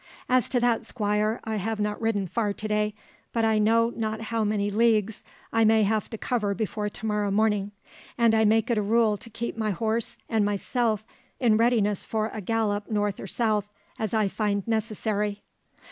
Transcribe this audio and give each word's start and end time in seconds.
"As 0.27 0.49
to 0.49 0.59
that, 0.61 0.87
Squire, 0.87 1.39
I 1.43 1.57
have 1.57 1.79
not 1.79 2.01
ridden 2.01 2.25
far 2.25 2.53
to 2.53 2.67
day, 2.67 2.95
but 3.31 3.45
I 3.45 3.59
know 3.59 3.91
not 3.95 4.19
how 4.19 4.43
many 4.43 4.71
leagues 4.71 5.23
I 5.53 5.63
may 5.63 5.83
have 5.83 6.09
to 6.09 6.17
cover 6.17 6.55
before 6.55 6.89
to 6.89 7.05
morrow 7.05 7.29
morning, 7.29 7.71
and 8.17 8.33
I 8.33 8.43
make 8.43 8.71
it 8.71 8.79
a 8.79 8.81
rule 8.81 9.15
to 9.17 9.29
keep 9.29 9.55
my 9.57 9.69
horse 9.69 10.17
and 10.27 10.43
myself 10.43 11.05
in 11.39 11.55
readiness 11.55 12.03
for 12.03 12.31
a 12.33 12.41
gallop 12.41 12.89
north 12.89 13.19
or 13.19 13.27
south, 13.27 13.69
as 13.99 14.11
I 14.11 14.27
find 14.27 14.67
necessary." 14.67 15.43